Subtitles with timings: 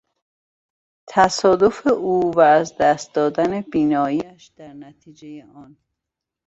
[1.07, 5.77] تصادف او و از دست دادن بینائیش در نتیجهی آن